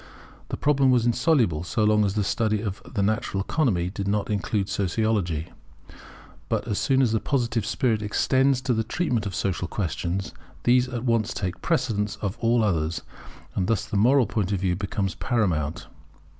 [0.49, 4.31] The problem was insoluble, so long as the study of the natural economy did not
[4.31, 5.49] include Sociology.
[6.49, 10.33] But as soon as the Positive spirit extends to the treatment of social questions,
[10.63, 13.03] these at once take precedence of all others,
[13.53, 15.85] and thus the moral point of view becomes paramount.